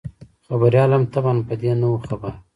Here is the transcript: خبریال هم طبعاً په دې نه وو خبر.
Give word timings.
خبریال 0.47 0.89
هم 0.95 1.03
طبعاً 1.13 1.35
په 1.47 1.53
دې 1.61 1.71
نه 1.81 1.87
وو 1.89 2.03
خبر. 2.07 2.31